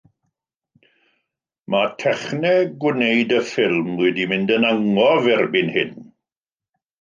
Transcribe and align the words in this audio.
Mae 1.73 1.91
techneg 2.03 2.71
gwneud 2.85 3.35
y 3.41 3.43
ffilm 3.51 3.93
wedi 4.01 4.27
mynd 4.33 4.55
yn 4.57 4.67
angof 4.71 5.31
erbyn 5.37 5.71
hyn. 5.79 5.95